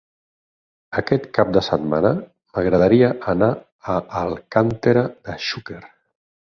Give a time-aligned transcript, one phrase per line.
[1.01, 3.53] Aquest cap de setmana m'agradaria anar
[3.97, 5.81] a Alcàntera de Xúquer.